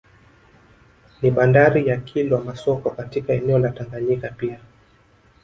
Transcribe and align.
Ni 1.21 1.31
bandari 1.31 1.87
ya 1.87 1.97
Kilwa 1.97 2.41
Masoko 2.43 2.89
katika 2.89 3.33
eneo 3.33 3.59
la 3.59 3.69
Tanganyika 3.71 4.29
pia 4.29 4.59